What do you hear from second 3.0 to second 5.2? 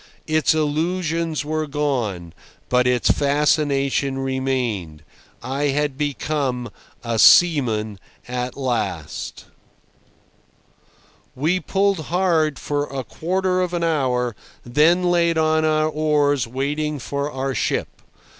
fascination remained.